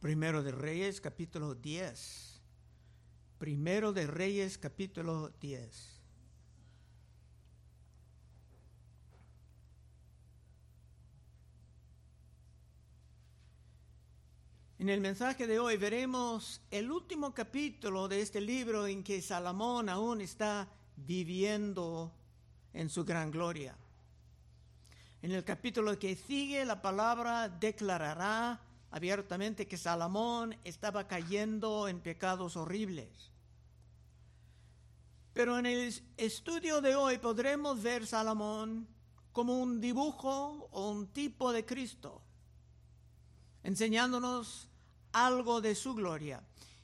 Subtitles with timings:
[0.00, 2.40] Primero de Reyes, capítulo 10.
[3.38, 6.00] Primero de Reyes, capítulo 10.
[14.78, 19.90] En el mensaje de hoy veremos el último capítulo de este libro en que Salomón
[19.90, 22.10] aún está viviendo
[22.72, 23.76] en su gran gloria.
[25.20, 32.56] En el capítulo que sigue, la palabra declarará abiertamente que Salomón estaba cayendo en pecados
[32.56, 33.30] horribles.
[35.32, 38.88] Pero en el estudio de hoy podremos ver Salomón
[39.32, 42.20] como un dibujo o un tipo de Cristo,
[43.62, 44.68] enseñándonos
[45.12, 46.42] algo de su gloria.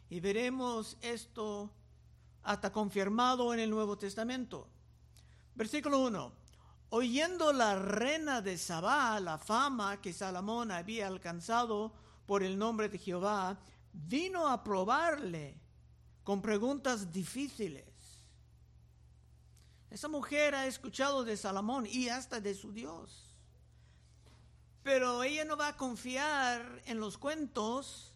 [0.09, 1.73] Y veremos esto
[2.45, 4.69] hasta confirmado en el Nuevo Testamento.
[5.57, 6.33] Versículo 1.
[6.91, 11.93] Oyendo la reina de Sabá la fama que Salomón había alcanzado
[12.27, 13.59] por el nombre de Jehová,
[13.93, 15.61] vino a probarle
[16.25, 17.85] con preguntas difíciles.
[19.91, 23.35] Esa mujer ha escuchado de Salomón y hasta de su Dios.
[24.83, 28.13] Pero ella no va a confiar en los cuentos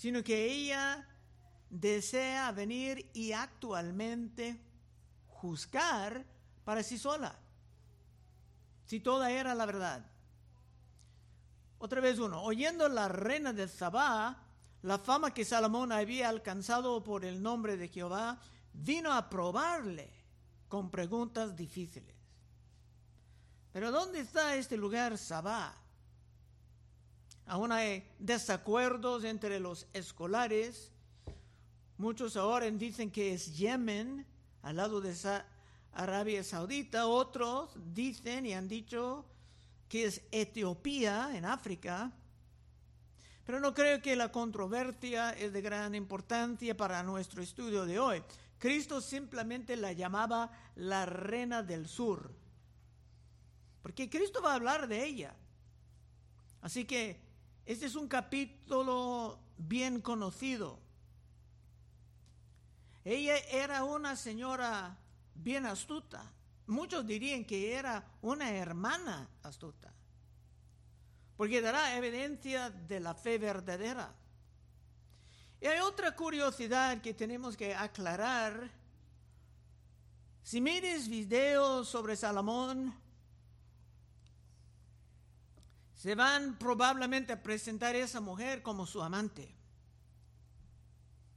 [0.00, 1.06] sino que ella
[1.68, 4.58] desea venir y actualmente
[5.28, 6.24] juzgar
[6.64, 7.38] para sí sola,
[8.86, 10.09] si toda era la verdad.
[11.82, 14.36] Otra vez uno, oyendo la reina de Zabá,
[14.82, 18.38] la fama que Salomón había alcanzado por el nombre de Jehová,
[18.74, 20.12] vino a probarle
[20.68, 22.14] con preguntas difíciles.
[23.72, 25.74] Pero ¿dónde está este lugar Sabá?
[27.46, 30.92] Aún hay desacuerdos entre los escolares.
[31.96, 34.26] Muchos ahora dicen que es Yemen,
[34.60, 35.14] al lado de
[35.94, 37.06] Arabia Saudita.
[37.06, 39.24] Otros dicen y han dicho
[39.90, 42.12] que es Etiopía, en África.
[43.44, 48.22] Pero no creo que la controversia es de gran importancia para nuestro estudio de hoy.
[48.58, 52.30] Cristo simplemente la llamaba la reina del sur.
[53.82, 55.34] Porque Cristo va a hablar de ella.
[56.62, 57.20] Así que
[57.66, 60.78] este es un capítulo bien conocido.
[63.04, 64.96] Ella era una señora
[65.34, 66.32] bien astuta.
[66.70, 69.92] Muchos dirían que era una hermana astuta,
[71.36, 74.14] porque dará evidencia de la fe verdadera.
[75.60, 78.70] Y hay otra curiosidad que tenemos que aclarar.
[80.44, 82.94] Si mires videos sobre Salomón,
[85.96, 89.52] se van probablemente a presentar a esa mujer como su amante,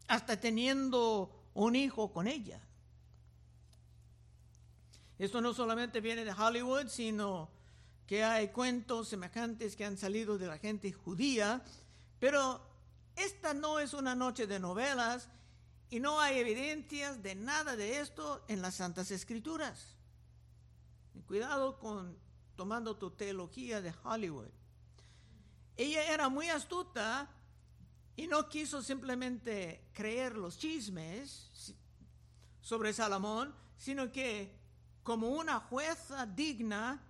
[0.07, 2.61] hasta teniendo un hijo con ella.
[5.19, 7.49] Esto no solamente viene de Hollywood, sino
[8.07, 11.63] que hay cuentos semejantes que han salido de la gente judía,
[12.19, 12.61] pero
[13.15, 15.29] esta no es una noche de novelas
[15.89, 19.95] y no hay evidencias de nada de esto en las Santas Escrituras.
[21.27, 22.17] cuidado con
[22.55, 24.49] tomando tu teología de Hollywood.
[25.75, 27.29] Ella era muy astuta
[28.15, 31.73] y no quiso simplemente creer los chismes
[32.61, 34.51] sobre Salomón, sino que
[35.03, 37.01] como una jueza digna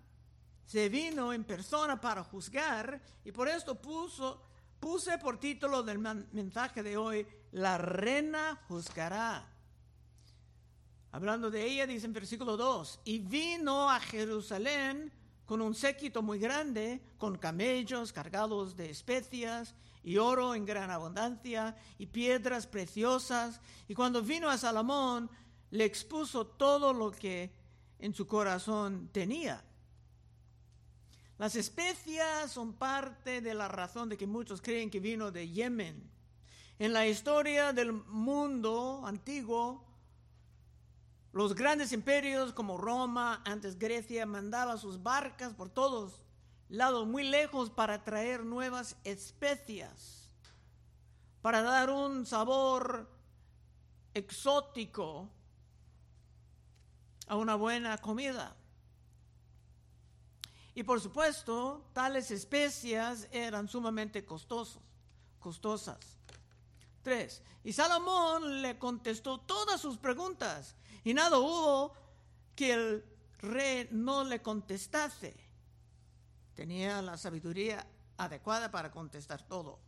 [0.65, 4.41] se vino en persona para juzgar y por esto puso,
[4.79, 9.49] puse por título del mensaje de hoy, la reina juzgará.
[11.11, 15.11] Hablando de ella, dice en versículo 2, y vino a Jerusalén
[15.45, 21.75] con un séquito muy grande, con camellos cargados de especias y oro en gran abundancia
[21.99, 23.61] y piedras preciosas.
[23.87, 25.29] Y cuando vino a Salomón,
[25.69, 27.53] le expuso todo lo que
[27.99, 29.63] en su corazón tenía.
[31.37, 36.09] Las especias son parte de la razón de que muchos creen que vino de Yemen.
[36.79, 39.83] En la historia del mundo antiguo,
[41.31, 46.21] los grandes imperios como Roma, antes Grecia, mandaban sus barcas por todos
[46.69, 50.29] lados, muy lejos, para traer nuevas especias,
[51.41, 53.09] para dar un sabor
[54.13, 55.29] exótico
[57.27, 58.55] a una buena comida.
[60.75, 64.81] Y por supuesto, tales especias eran sumamente costosos,
[65.39, 65.99] costosas.
[67.01, 67.41] Tres.
[67.63, 71.93] Y Salomón le contestó todas sus preguntas y nada hubo
[72.55, 73.05] que el
[73.39, 75.35] rey no le contestase.
[76.55, 77.85] Tenía la sabiduría
[78.17, 79.79] adecuada para contestar todo.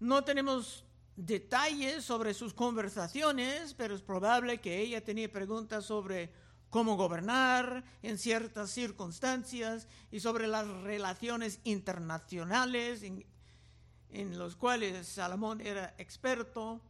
[0.00, 0.84] No tenemos
[1.16, 6.32] detalles sobre sus conversaciones, pero es probable que ella tenía preguntas sobre
[6.70, 15.94] cómo gobernar en ciertas circunstancias y sobre las relaciones internacionales en los cuales Salomón era
[15.98, 16.80] experto.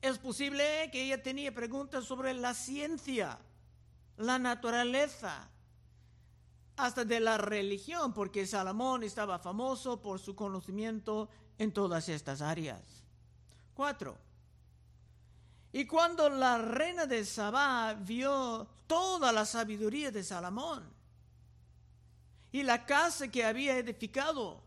[0.00, 3.38] Es posible que ella tenía preguntas sobre la ciencia,
[4.16, 5.50] la naturaleza,
[6.76, 11.28] hasta de la religión, porque Salomón estaba famoso por su conocimiento
[11.58, 12.99] en todas estas áreas.
[15.72, 20.82] Y cuando la reina de Sabá vio toda la sabiduría de Salomón
[22.50, 24.62] y la casa que había edificado,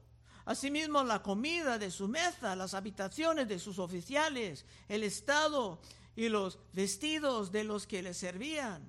[0.46, 5.82] asimismo la comida de su mesa, las habitaciones de sus oficiales, el estado
[6.16, 8.88] y los vestidos de los que le servían,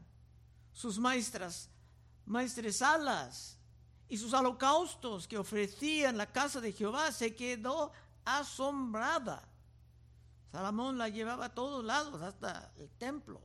[0.73, 1.71] sus maestras
[2.27, 3.59] maestresalas
[4.09, 7.93] y sus holocaustos que ofrecían la casa de Jehová, se quedó
[8.25, 9.47] asombrada.
[10.55, 13.43] Salomón la llevaba a todos lados, hasta el templo.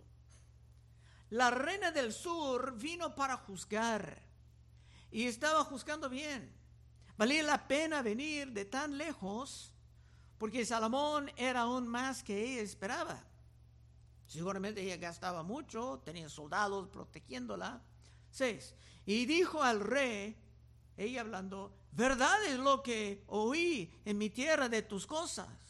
[1.31, 4.21] La reina del sur vino para juzgar
[5.09, 6.55] y estaba juzgando bien.
[7.17, 9.73] Valía la pena venir de tan lejos
[10.37, 13.23] porque Salomón era aún más que ella esperaba.
[14.27, 17.81] Seguramente ella gastaba mucho, tenía soldados protegiéndola.
[18.29, 18.75] 6.
[19.07, 20.37] Y dijo al rey,
[20.95, 25.68] ella hablando, verdad es lo que oí en mi tierra de tus cosas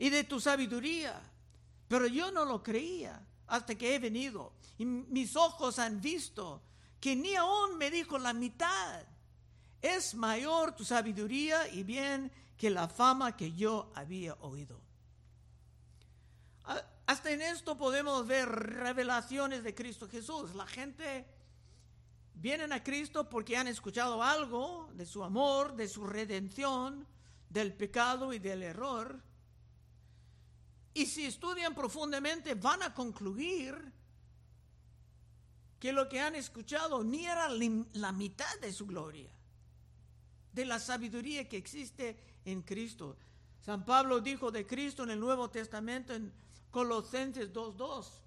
[0.00, 1.20] y de tu sabiduría,
[1.86, 6.62] pero yo no lo creía hasta que he venido y mis ojos han visto
[6.98, 9.04] que ni aún me dijo la mitad.
[9.82, 14.80] Es mayor tu sabiduría y bien que la fama que yo había oído.
[17.06, 20.54] Hasta en esto podemos ver revelaciones de Cristo Jesús.
[20.54, 21.26] La gente
[22.32, 27.06] vienen a Cristo porque han escuchado algo de su amor, de su redención,
[27.50, 29.22] del pecado y del error.
[30.94, 33.92] Y si estudian profundamente van a concluir
[35.78, 39.30] que lo que han escuchado ni era la mitad de su gloria,
[40.52, 43.16] de la sabiduría que existe en Cristo.
[43.60, 46.32] San Pablo dijo de Cristo en el Nuevo Testamento en
[46.70, 48.20] Colosenses 2.2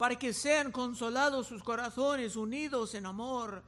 [0.00, 3.62] para que sean consolados sus corazones unidos en amor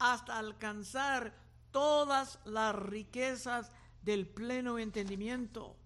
[0.00, 1.32] hasta alcanzar
[1.70, 3.70] todas las riquezas
[4.02, 5.76] del pleno entendimiento,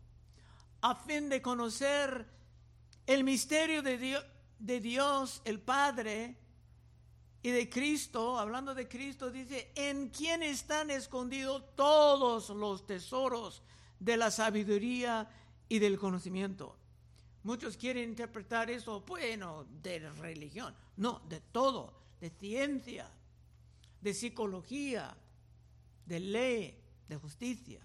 [0.81, 2.27] a fin de conocer
[3.07, 4.25] el misterio de Dios,
[4.59, 6.37] de Dios el Padre
[7.43, 13.63] y de Cristo, hablando de Cristo, dice, en quien están escondidos todos los tesoros
[13.99, 15.29] de la sabiduría
[15.69, 16.77] y del conocimiento.
[17.43, 20.75] Muchos quieren interpretar eso, bueno, de religión.
[20.97, 23.11] No, de todo, de ciencia,
[24.01, 25.17] de psicología,
[26.07, 26.79] de ley,
[27.09, 27.81] de justicia.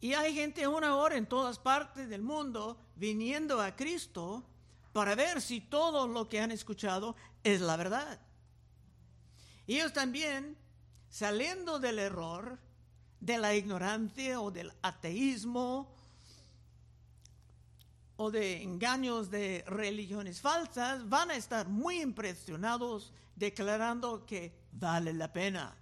[0.00, 4.44] Y hay gente una hora en todas partes del mundo viniendo a Cristo
[4.92, 8.20] para ver si todo lo que han escuchado es la verdad.
[9.66, 10.56] Ellos también,
[11.08, 12.58] saliendo del error,
[13.20, 15.94] de la ignorancia o del ateísmo
[18.16, 25.32] o de engaños de religiones falsas, van a estar muy impresionados declarando que vale la
[25.32, 25.76] pena.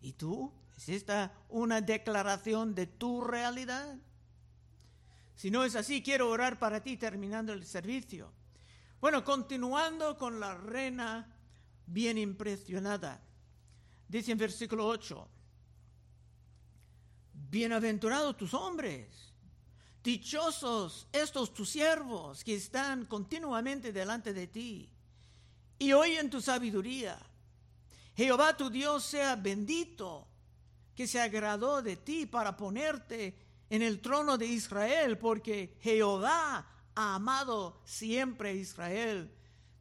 [0.00, 0.52] ¿Y tú?
[0.76, 3.96] ¿Es esta una declaración de tu realidad?
[5.34, 8.32] Si no es así, quiero orar para ti terminando el servicio.
[9.00, 11.34] Bueno, continuando con la reina
[11.86, 13.22] bien impresionada.
[14.08, 15.28] Dice en versículo 8,
[17.32, 19.26] bienaventurados tus hombres
[20.06, 24.88] Dichosos estos tus siervos que están continuamente delante de ti
[25.80, 27.18] y oyen tu sabiduría.
[28.14, 30.28] Jehová tu Dios sea bendito,
[30.96, 33.36] que se agradó de ti para ponerte
[33.68, 39.30] en el trono de Israel, porque Jehová ha amado siempre a Israel,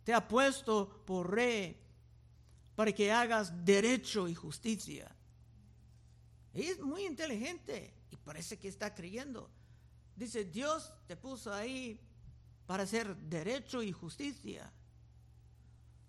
[0.04, 1.80] te ha puesto por rey
[2.76, 5.10] para que hagas derecho y justicia.
[6.54, 9.50] Es muy inteligente y parece que está creyendo.
[10.18, 11.98] Dice, Dios te puso ahí
[12.66, 14.72] para hacer derecho y justicia,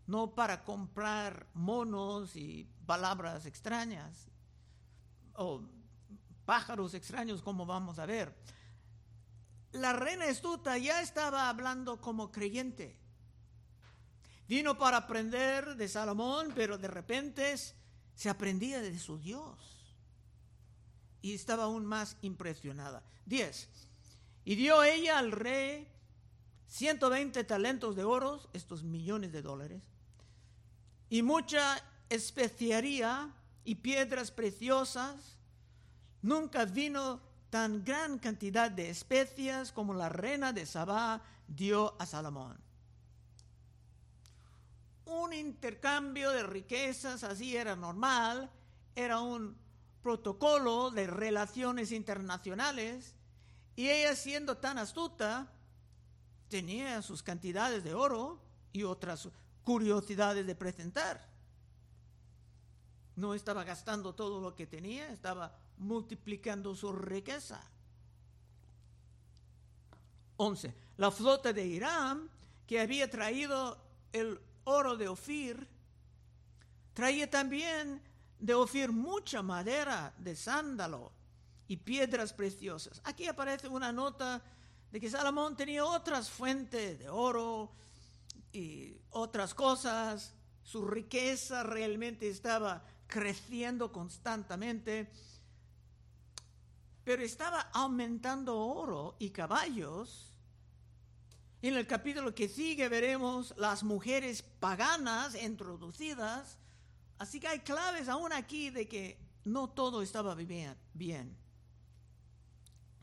[0.09, 4.31] no para comprar monos y palabras extrañas
[5.39, 5.63] o
[6.45, 8.35] pájaros extraños como vamos a ver.
[9.73, 12.99] La reina astuta ya estaba hablando como creyente.
[14.49, 17.55] Vino para aprender de Salomón, pero de repente
[18.15, 19.59] se aprendía de su Dios.
[21.21, 23.03] Y estaba aún más impresionada.
[23.27, 23.69] 10.
[24.45, 25.89] Y dio ella al rey
[26.69, 29.83] 120 talentos de oro, estos millones de dólares,
[31.09, 33.33] y mucha especiaría
[33.67, 35.37] y piedras preciosas.
[36.23, 37.21] Nunca vino
[37.51, 42.65] tan gran cantidad de especias como la reina de Sabá dio a Salomón.
[45.07, 48.51] un intercambio de riquezas, así era normal,
[48.97, 49.57] era un
[50.03, 53.15] protocolo de relaciones internacionales,
[53.77, 55.53] y ella siendo tan astuta,
[56.49, 58.43] tenía sus cantidades de oro
[58.73, 59.29] y otras
[59.63, 61.36] curiosidades de presentar.
[63.17, 67.61] No estaba gastando todo lo que tenía, estaba multiplicando su riqueza.
[70.37, 70.75] 11.
[70.99, 72.29] La flota de Irán,
[72.67, 73.79] que había traído
[74.13, 75.67] el oro de Ofir,
[76.93, 78.03] traía también
[78.39, 81.13] de Ofir mucha madera de sándalo
[81.69, 83.01] y piedras preciosas.
[83.05, 84.43] Aquí aparece una nota
[84.91, 87.73] de que Salomón tenía otras fuentes de oro
[88.53, 90.35] y otras cosas.
[90.63, 95.11] Su riqueza realmente estaba creciendo constantemente,
[97.05, 100.33] pero estaba aumentando oro y caballos.
[101.63, 106.59] En el capítulo que sigue veremos las mujeres paganas introducidas,
[107.19, 111.37] así que hay claves aún aquí de que no todo estaba bien.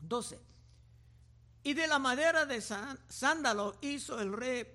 [0.00, 0.38] 12.
[1.62, 4.66] Y de la madera de sándalo hizo el rey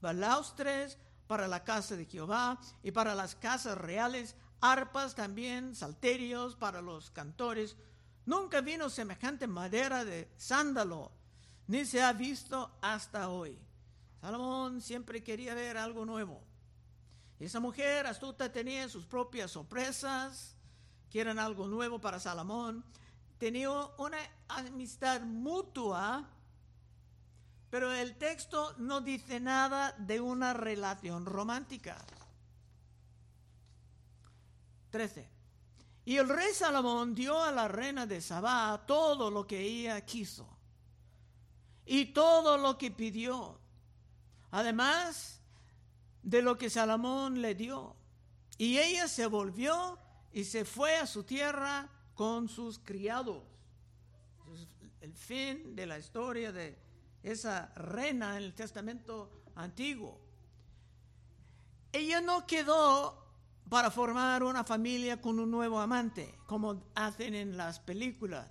[0.00, 6.82] balaustres para la casa de Jehová y para las casas reales, arpas también, salterios para
[6.82, 7.76] los cantores.
[8.26, 11.12] Nunca vino semejante madera de sándalo,
[11.66, 13.58] ni se ha visto hasta hoy.
[14.20, 16.42] Salomón siempre quería ver algo nuevo.
[17.38, 20.56] Esa mujer astuta tenía sus propias sorpresas,
[21.10, 22.84] que eran algo nuevo para Salomón.
[23.38, 26.28] Tenía una amistad mutua
[27.74, 31.98] pero el texto no dice nada de una relación romántica.
[34.90, 35.28] 13.
[36.04, 40.46] Y el rey Salomón dio a la reina de Sabá todo lo que ella quiso
[41.84, 43.58] y todo lo que pidió,
[44.52, 45.40] además
[46.22, 47.96] de lo que Salomón le dio.
[48.56, 49.98] Y ella se volvió
[50.32, 53.42] y se fue a su tierra con sus criados.
[55.00, 56.84] El fin de la historia de
[57.24, 60.20] esa reina en el Testamento Antiguo.
[61.90, 63.24] Ella no quedó
[63.68, 68.46] para formar una familia con un nuevo amante, como hacen en las películas,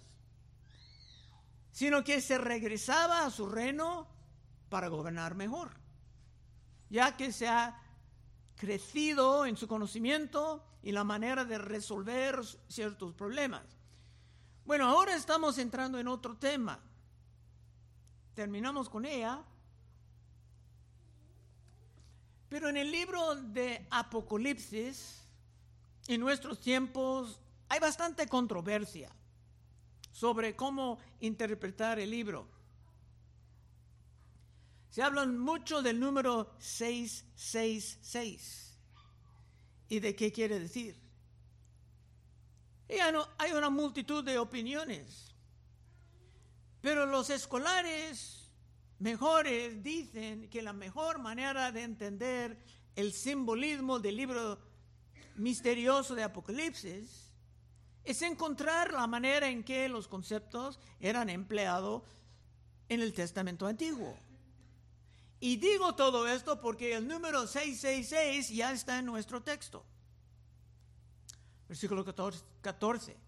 [1.71, 4.07] sino que se regresaba a su reino
[4.69, 5.69] para gobernar mejor,
[6.89, 7.79] ya que se ha
[8.55, 12.39] crecido en su conocimiento y la manera de resolver
[12.69, 13.63] ciertos problemas.
[14.65, 16.79] Bueno, ahora estamos entrando en otro tema
[18.33, 19.43] terminamos con ella.
[22.49, 25.23] Pero en el libro de Apocalipsis,
[26.07, 29.09] en nuestros tiempos, hay bastante controversia
[30.11, 32.47] sobre cómo interpretar el libro.
[34.89, 38.77] Se habla mucho del número 666
[39.89, 41.01] y de qué quiere decir.
[42.87, 45.32] Y hay una multitud de opiniones.
[46.83, 48.51] Pero los escolares
[48.99, 52.61] mejores dicen que la mejor manera de entender
[52.97, 54.59] el simbolismo del libro
[55.35, 57.31] misterioso de Apocalipsis
[58.03, 62.03] es encontrar la manera en que los conceptos eran empleados
[62.89, 64.17] en el Testamento Antiguo.
[65.39, 69.85] Y digo todo esto porque el número 666 ya está en nuestro texto.
[71.69, 73.22] Versículo 14.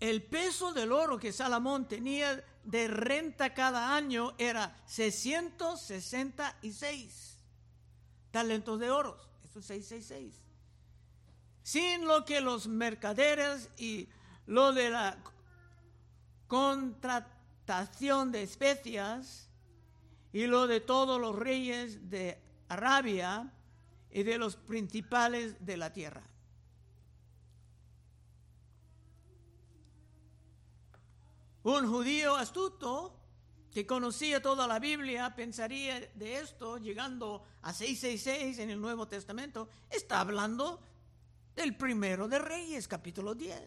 [0.00, 7.36] El peso del oro que Salomón tenía de renta cada año era 666
[8.30, 9.20] talentos de oro.
[9.44, 10.42] Eso es 666.
[11.62, 14.08] Sin lo que los mercaderes y
[14.46, 15.18] lo de la
[16.46, 19.50] contratación de especias
[20.32, 23.52] y lo de todos los reyes de Arabia
[24.10, 26.29] y de los principales de la tierra.
[31.62, 33.16] Un judío astuto
[33.72, 39.68] que conocía toda la Biblia pensaría de esto, llegando a 666 en el Nuevo Testamento,
[39.90, 40.80] está hablando
[41.54, 43.60] del primero de Reyes, capítulo 10.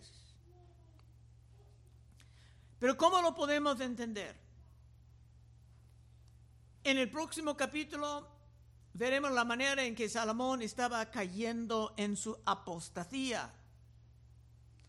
[2.79, 4.35] Pero ¿cómo lo podemos entender?
[6.83, 8.27] En el próximo capítulo
[8.93, 13.53] veremos la manera en que Salomón estaba cayendo en su apostasía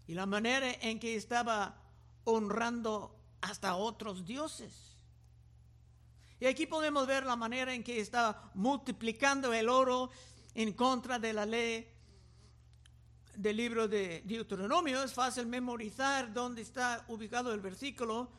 [0.07, 1.84] y la manera en que estaba
[2.25, 4.97] honrando hasta otros dioses.
[6.41, 10.11] Y aquí podemos ver la manera en que está multiplicando el oro
[10.55, 11.89] en contra de la ley
[13.37, 15.03] del libro de Deuteronomio.
[15.03, 18.31] Es fácil memorizar dónde está ubicado el versículo.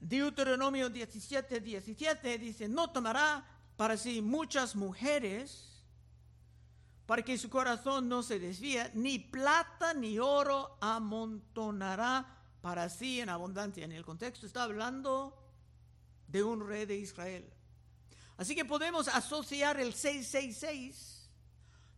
[0.00, 3.44] Deuteronomio 17, 17 dice, no tomará
[3.76, 5.82] para sí muchas mujeres,
[7.06, 13.28] para que su corazón no se desvíe, ni plata ni oro amontonará para sí en
[13.28, 13.84] abundancia.
[13.84, 15.36] En el contexto está hablando
[16.26, 17.52] de un rey de Israel.
[18.36, 21.30] Así que podemos asociar el 666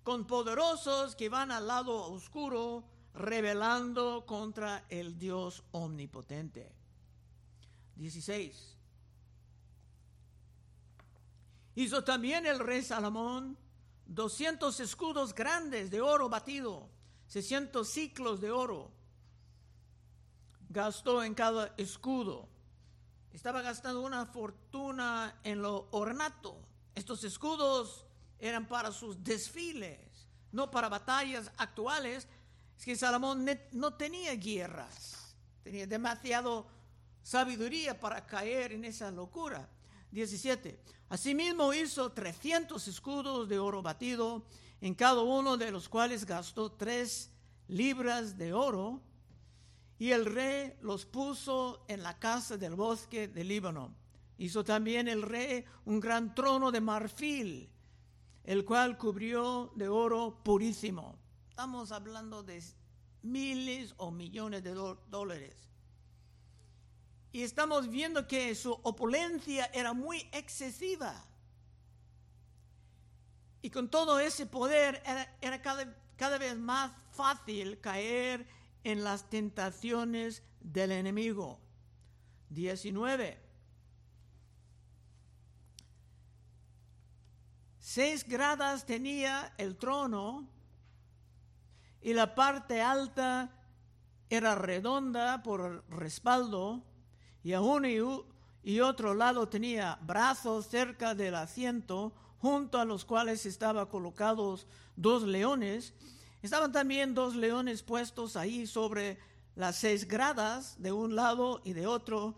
[0.02, 6.72] con poderosos que van al lado oscuro, rebelando contra el Dios omnipotente.
[7.96, 8.76] 16.
[11.74, 13.58] Hizo también el rey Salomón
[14.06, 16.88] 200 escudos grandes de oro batido,
[17.28, 18.90] 600 ciclos de oro.
[20.70, 22.48] Gastó en cada escudo.
[23.32, 26.62] Estaba gastando una fortuna en lo ornato.
[26.94, 28.06] Estos escudos
[28.38, 29.98] eran para sus desfiles,
[30.52, 32.28] no para batallas actuales.
[32.78, 35.34] Es que Salomón no tenía guerras,
[35.64, 36.68] tenía demasiado
[37.20, 39.68] sabiduría para caer en esa locura.
[40.12, 40.80] 17.
[41.08, 44.44] Asimismo hizo 300 escudos de oro batido,
[44.80, 47.30] en cada uno de los cuales gastó tres
[47.66, 49.02] libras de oro,
[50.00, 53.94] y el rey los puso en la casa del bosque de Líbano.
[54.38, 57.70] Hizo también el rey un gran trono de marfil,
[58.44, 61.18] el cual cubrió de oro purísimo.
[61.50, 62.64] Estamos hablando de
[63.20, 65.54] miles o millones de dólares.
[67.30, 71.22] Y estamos viendo que su opulencia era muy excesiva.
[73.60, 75.02] Y con todo ese poder
[75.42, 81.58] era, cada, cada vez más fácil caer en las tentaciones del enemigo.
[82.50, 83.38] 19.
[87.78, 90.48] Seis gradas tenía el trono
[92.00, 93.50] y la parte alta
[94.28, 96.84] era redonda por respaldo
[97.42, 97.88] y a uno
[98.62, 105.22] y otro lado tenía brazos cerca del asiento, junto a los cuales estaban colocados dos
[105.22, 105.94] leones.
[106.42, 109.18] Estaban también dos leones puestos ahí sobre
[109.56, 112.34] las seis gradas de un lado y de otro.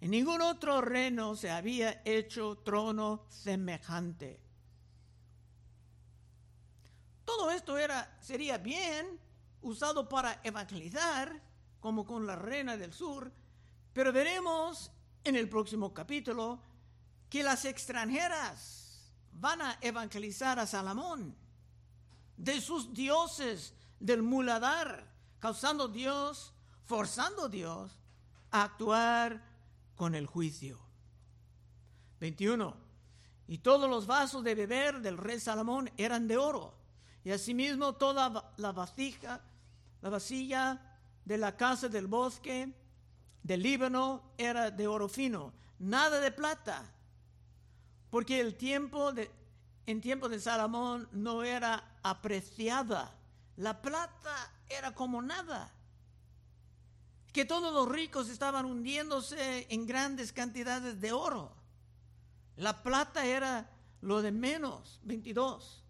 [0.00, 4.40] En ningún otro reino se había hecho trono semejante.
[7.24, 9.18] Todo esto era, sería bien
[9.62, 11.42] usado para evangelizar,
[11.80, 13.32] como con la reina del sur,
[13.94, 14.90] pero veremos
[15.24, 16.60] en el próximo capítulo
[17.30, 21.45] que las extranjeras van a evangelizar a Salomón
[22.36, 25.06] de sus dioses del muladar,
[25.38, 26.52] causando Dios,
[26.84, 27.90] forzando Dios
[28.50, 29.42] a actuar
[29.94, 30.78] con el juicio.
[32.20, 32.74] 21.
[33.48, 36.74] Y todos los vasos de beber del rey Salomón eran de oro,
[37.24, 39.40] y asimismo toda la vasija,
[40.02, 40.80] la vasilla
[41.24, 42.72] de la casa del bosque
[43.42, 46.82] del Líbano era de oro fino, nada de plata,
[48.10, 49.30] porque el tiempo de,
[49.86, 53.14] en tiempo de Salomón no era apreciada.
[53.56, 55.72] La plata era como nada.
[57.32, 61.54] Que todos los ricos estaban hundiéndose en grandes cantidades de oro.
[62.56, 63.70] La plata era
[64.00, 65.84] lo de menos, 22.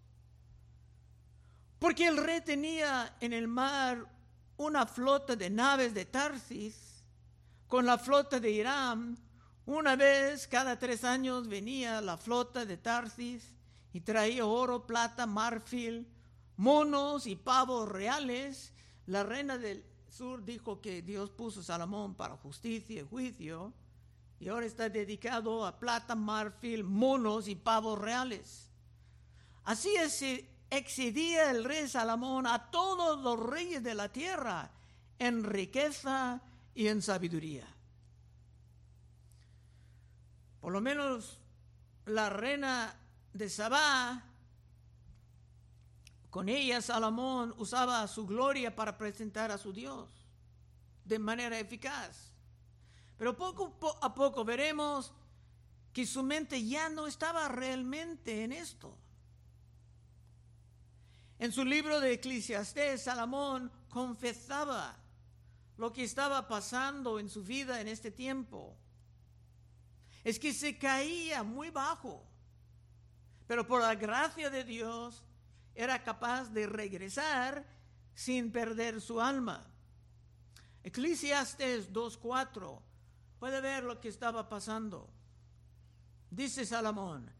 [1.79, 4.05] Porque el rey tenía en el mar
[4.57, 7.03] una flota de naves de Tarsis
[7.67, 9.17] con la flota de Irán.
[9.65, 13.56] Una vez cada tres años venía la flota de Tarsis
[13.97, 16.07] y traía oro, plata, marfil,
[16.55, 18.71] monos y pavos reales.
[19.07, 23.73] La reina del sur dijo que Dios puso a Salomón para justicia y juicio
[24.39, 28.69] y ahora está dedicado a plata, marfil, monos y pavos reales.
[29.63, 29.95] Así
[30.69, 34.69] excedía el rey Salomón a todos los reyes de la tierra
[35.17, 36.39] en riqueza
[36.75, 37.65] y en sabiduría.
[40.61, 41.39] Por lo menos
[42.05, 42.95] la reina
[43.37, 44.23] de Sabá,
[46.29, 50.09] con ella Salomón usaba su gloria para presentar a su Dios
[51.05, 52.31] de manera eficaz.
[53.17, 55.13] Pero poco a poco veremos
[55.93, 58.95] que su mente ya no estaba realmente en esto.
[61.39, 64.95] En su libro de Eclesiastés, Salomón confesaba
[65.77, 68.75] lo que estaba pasando en su vida en este tiempo.
[70.23, 72.23] Es que se caía muy bajo,
[73.47, 75.23] pero por la gracia de Dios
[75.73, 77.65] era capaz de regresar
[78.13, 79.65] sin perder su alma.
[80.83, 82.81] Eclesiastes 2.4
[83.39, 85.09] puede ver lo que estaba pasando.
[86.29, 87.31] Dice Salomón,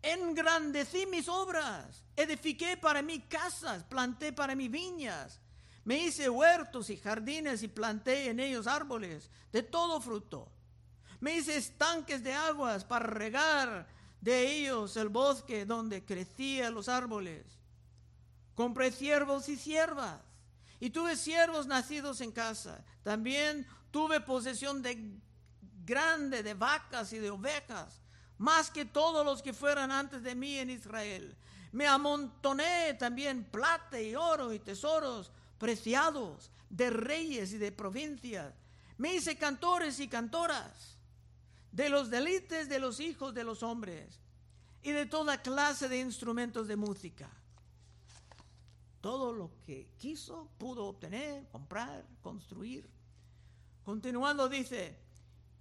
[0.00, 5.40] engrandecí mis obras, edifiqué para mí casas, planté para mí viñas,
[5.84, 10.52] me hice huertos y jardines y planté en ellos árboles de todo fruto.
[11.20, 13.86] Me hice estanques de aguas para regar
[14.22, 17.44] de ellos el bosque donde crecían los árboles.
[18.54, 20.20] Compré siervos y siervas,
[20.78, 22.84] y tuve siervos nacidos en casa.
[23.02, 25.12] También tuve posesión de
[25.84, 28.00] grande de vacas y de ovejas,
[28.38, 31.36] más que todos los que fueran antes de mí en Israel.
[31.72, 38.54] Me amontoné también plata y oro y tesoros preciados de reyes y de provincias.
[38.98, 40.92] Me hice cantores y cantoras
[41.72, 44.20] de los delites de los hijos de los hombres
[44.82, 47.30] y de toda clase de instrumentos de música.
[49.00, 52.88] Todo lo que quiso pudo obtener, comprar, construir.
[53.84, 54.96] Continuando dice,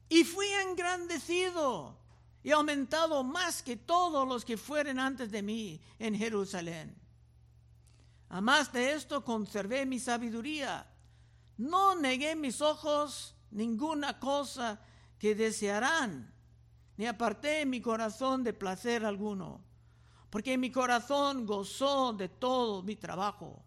[0.09, 1.97] y fui engrandecido
[2.43, 6.95] y aumentado más que todos los que fueren antes de mí en Jerusalén.
[8.29, 10.87] A más de esto conservé mi sabiduría.
[11.57, 14.79] No negué mis ojos ninguna cosa
[15.21, 16.33] que desearán,
[16.97, 19.61] ni aparté mi corazón de placer alguno,
[20.31, 23.63] porque mi corazón gozó de todo mi trabajo.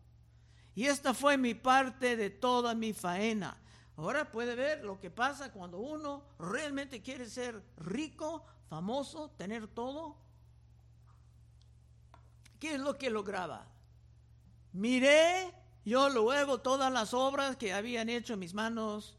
[0.75, 3.57] Y esta fue mi parte de toda mi faena
[3.97, 10.17] Ahora puede ver lo que pasa cuando uno realmente quiere ser rico, famoso, tener todo.
[12.59, 13.69] ¿Qué es lo que lograba?
[14.73, 19.17] Miré yo luego todas las obras que habían hecho mis manos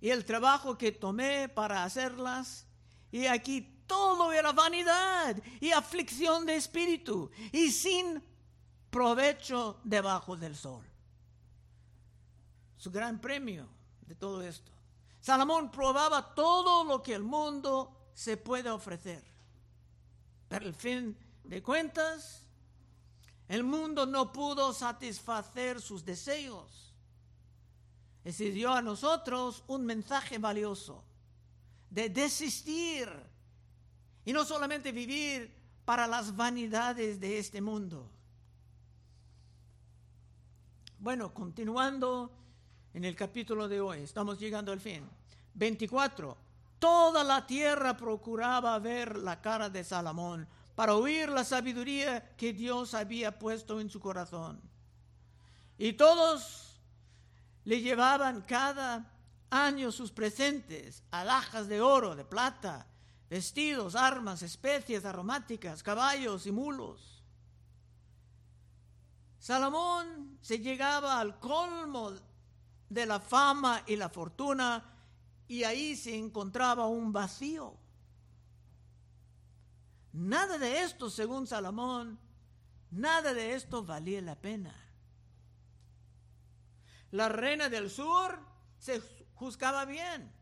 [0.00, 2.66] y el trabajo que tomé para hacerlas.
[3.10, 8.22] Y aquí todo era vanidad y aflicción de espíritu y sin
[8.90, 10.84] provecho debajo del sol.
[12.76, 13.68] Su gran premio
[14.06, 14.70] de todo esto.
[15.20, 19.24] Salomón probaba todo lo que el mundo se puede ofrecer.
[20.48, 22.46] Pero al fin de cuentas,
[23.48, 26.93] el mundo no pudo satisfacer sus deseos.
[28.24, 31.04] Decidió a nosotros un mensaje valioso
[31.90, 33.08] de desistir
[34.24, 38.10] y no solamente vivir para las vanidades de este mundo.
[40.98, 42.32] Bueno, continuando
[42.94, 44.00] en el capítulo de hoy.
[44.00, 45.06] Estamos llegando al fin.
[45.52, 46.36] 24.
[46.78, 52.94] Toda la tierra procuraba ver la cara de Salomón para oír la sabiduría que Dios
[52.94, 54.60] había puesto en su corazón.
[55.76, 56.63] Y todos
[57.64, 59.10] le llevaban cada
[59.50, 62.86] año sus presentes, alhajas de oro, de plata,
[63.30, 67.22] vestidos, armas, especies aromáticas, caballos y mulos.
[69.38, 72.12] Salomón se llegaba al colmo
[72.88, 74.84] de la fama y la fortuna
[75.48, 77.76] y ahí se encontraba un vacío.
[80.12, 82.18] Nada de esto, según Salomón,
[82.90, 84.83] nada de esto valía la pena.
[87.14, 88.40] La reina del sur
[88.76, 89.00] se
[89.36, 90.32] juzgaba bien.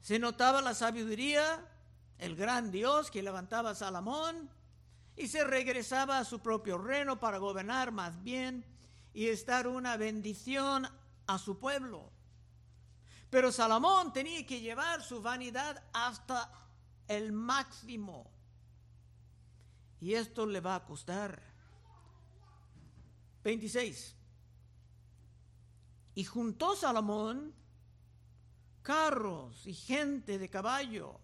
[0.00, 1.68] Se notaba la sabiduría,
[2.16, 4.48] el gran Dios que levantaba a Salomón,
[5.14, 8.64] y se regresaba a su propio reino para gobernar más bien
[9.12, 10.88] y estar una bendición
[11.26, 12.10] a su pueblo.
[13.28, 16.50] Pero Salomón tenía que llevar su vanidad hasta
[17.06, 18.30] el máximo.
[20.00, 21.42] Y esto le va a costar.
[23.42, 24.23] 26.
[26.14, 27.54] Y juntó Salomón
[28.82, 31.20] carros y gente de caballo.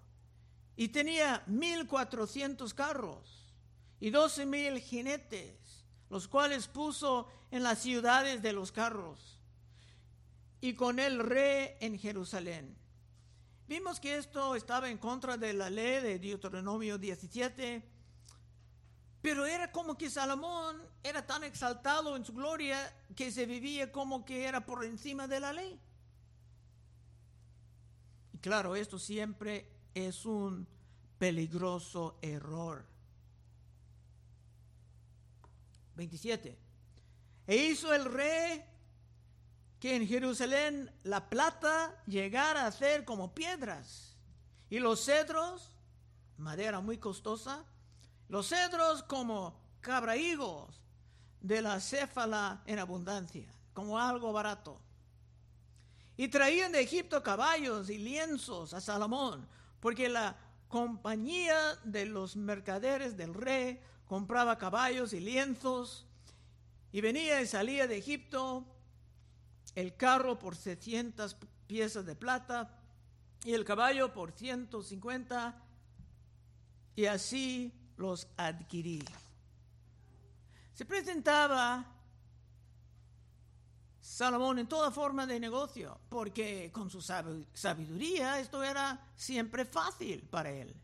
[0.77, 3.55] Y tenía mil cuatrocientos carros
[4.01, 9.39] y doce mil jinetes, los cuales puso en las ciudades de los carros
[10.61, 12.77] y con el rey en Jerusalén.
[13.69, 17.83] Vimos que esto estaba en contra de la ley de Deuteronomio 17,
[19.23, 24.25] pero era como que Salomón era tan exaltado en su gloria que se vivía como
[24.25, 25.79] que era por encima de la ley.
[28.33, 30.67] Y claro, esto siempre es un
[31.19, 32.87] peligroso error.
[35.97, 36.59] 27.
[37.47, 38.65] E hizo el rey
[39.81, 44.17] que en Jerusalén la plata llegara a ser como piedras
[44.71, 45.77] y los cedros,
[46.39, 47.67] madera muy costosa,
[48.31, 50.81] los cedros como cabraigos
[51.41, 54.81] de la céfala en abundancia, como algo barato.
[56.17, 59.49] Y traían de Egipto caballos y lienzos a Salomón,
[59.81, 60.37] porque la
[60.69, 66.07] compañía de los mercaderes del rey compraba caballos y lienzos,
[66.93, 68.65] y venía y salía de Egipto
[69.75, 72.79] el carro por 600 piezas de plata
[73.45, 75.65] y el caballo por 150
[76.95, 79.05] y así los adquirí.
[80.75, 81.85] Se presentaba
[84.01, 90.51] Salomón en toda forma de negocio, porque con su sabiduría esto era siempre fácil para
[90.51, 90.75] él.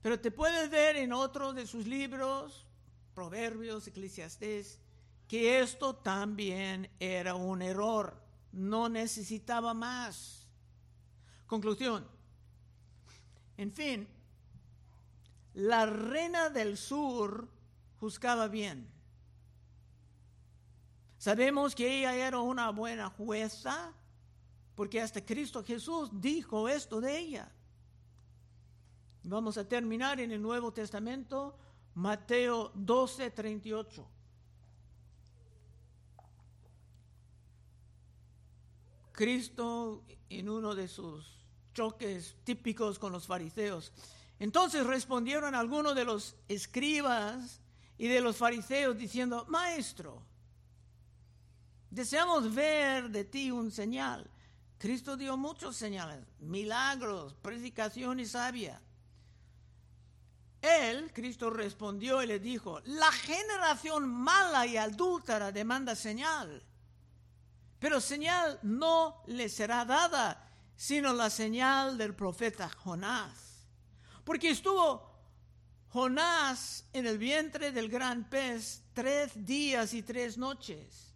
[0.00, 2.66] Pero te puedes ver en otro de sus libros,
[3.14, 4.78] Proverbios, Eclesiastés,
[5.26, 8.22] que esto también era un error.
[8.52, 10.46] No necesitaba más.
[11.46, 12.06] Conclusión.
[13.56, 14.08] En fin,
[15.54, 17.48] la reina del sur
[18.00, 18.88] juzgaba bien.
[21.18, 23.92] Sabemos que ella era una buena jueza
[24.74, 27.52] porque hasta Cristo Jesús dijo esto de ella.
[29.22, 31.56] Vamos a terminar en el Nuevo Testamento,
[31.94, 34.06] Mateo 12, 38.
[39.12, 43.92] Cristo en uno de sus choques típicos con los fariseos.
[44.38, 47.60] Entonces respondieron algunos de los escribas
[47.96, 50.22] y de los fariseos diciendo, Maestro,
[51.90, 54.28] deseamos ver de ti un señal.
[54.78, 58.82] Cristo dio muchos señales, milagros, predicación y sabia.
[60.60, 66.62] Él, Cristo respondió y le dijo, la generación mala y adúltera demanda señal,
[67.78, 73.53] pero señal no le será dada, sino la señal del profeta Jonás.
[74.24, 75.14] Porque estuvo
[75.90, 81.14] Jonás en el vientre del gran pez tres días y tres noches.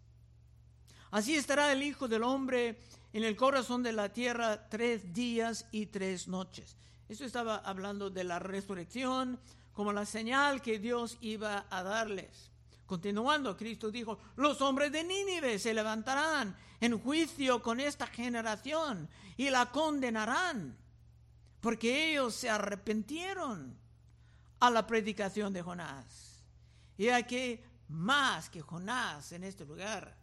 [1.11, 2.79] Así estará el Hijo del Hombre
[3.11, 6.77] en el corazón de la tierra tres días y tres noches.
[7.09, 9.39] Esto estaba hablando de la resurrección
[9.73, 12.51] como la señal que Dios iba a darles.
[12.85, 19.49] Continuando, Cristo dijo, los hombres de Nínive se levantarán en juicio con esta generación y
[19.49, 20.77] la condenarán,
[21.61, 23.77] porque ellos se arrepintieron
[24.59, 26.43] a la predicación de Jonás.
[26.97, 30.15] Y aquí más que Jonás en este lugar.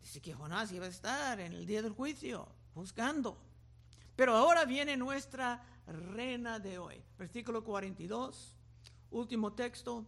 [0.00, 3.40] Dice que Jonás iba a estar en el día del juicio, buscando.
[4.16, 7.02] Pero ahora viene nuestra reina de hoy.
[7.18, 8.56] Versículo 42,
[9.10, 10.04] último texto.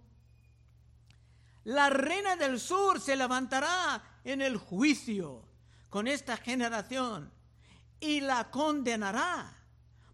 [1.65, 5.49] La reina del sur se levantará en el juicio
[5.89, 7.33] con esta generación
[8.01, 9.57] y la condenará,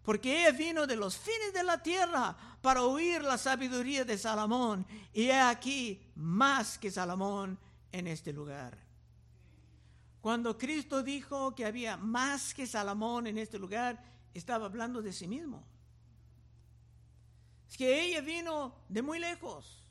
[0.03, 4.85] porque ella vino de los fines de la tierra para oír la sabiduría de Salomón,
[5.13, 7.57] y he aquí más que Salomón
[7.91, 8.77] en este lugar.
[10.21, 15.27] Cuando Cristo dijo que había más que Salomón en este lugar, estaba hablando de sí
[15.27, 15.65] mismo.
[17.69, 19.81] Es que ella vino de muy lejos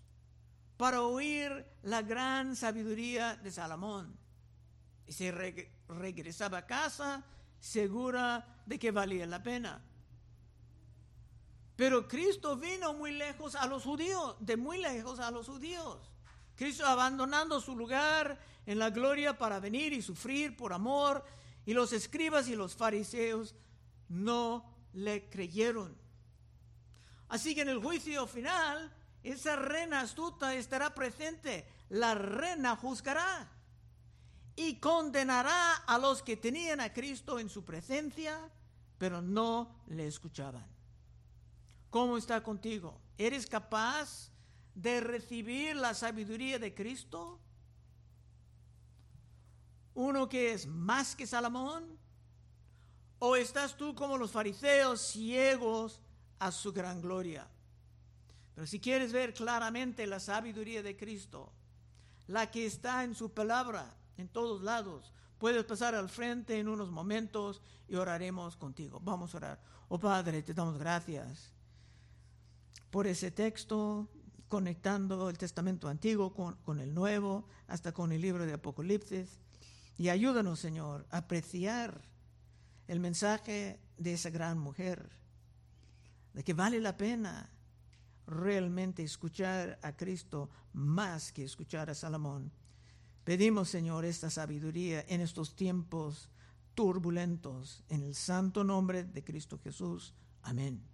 [0.77, 4.17] para oír la gran sabiduría de Salomón.
[5.07, 5.33] Y se
[5.89, 7.25] regresaba a casa
[7.59, 9.83] segura de que valía la pena.
[11.81, 15.97] Pero Cristo vino muy lejos a los judíos, de muy lejos a los judíos.
[16.55, 21.25] Cristo abandonando su lugar en la gloria para venir y sufrir por amor.
[21.65, 23.55] Y los escribas y los fariseos
[24.11, 25.97] no le creyeron.
[27.31, 31.67] Así que en el juicio final, esa reina astuta estará presente.
[31.89, 33.51] La reina juzgará
[34.55, 38.39] y condenará a los que tenían a Cristo en su presencia,
[38.99, 40.80] pero no le escuchaban.
[41.91, 43.01] ¿Cómo está contigo?
[43.19, 44.31] ¿Eres capaz
[44.75, 47.39] de recibir la sabiduría de Cristo?
[49.95, 51.99] Uno que es más que Salomón,
[53.23, 56.01] ¿O estás tú como los fariseos ciegos
[56.39, 57.47] a su gran gloria?
[58.55, 61.53] Pero si quieres ver claramente la sabiduría de Cristo,
[62.29, 66.91] la que está en su palabra en todos lados, puedes pasar al frente en unos
[66.91, 69.01] momentos y oraremos contigo.
[69.01, 69.61] Vamos a orar.
[69.89, 71.53] Oh Padre, te damos gracias
[72.91, 74.09] por ese texto,
[74.49, 79.39] conectando el Testamento Antiguo con, el Nuevo, hasta con el libro de Apocalipsis.
[79.97, 82.03] Y ayúdanos, Señor, a apreciar
[82.89, 85.11] el mensaje de esa gran mujer,
[86.35, 87.51] de que vale la pena
[88.27, 92.51] realmente escuchar a Cristo más que escuchar a Salomón.
[93.25, 96.31] Pedimos, Señor, esta sabiduría en estos tiempos
[96.75, 100.15] turbulentos, en el santo nombre de Cristo Jesús.
[100.43, 100.90] Amén.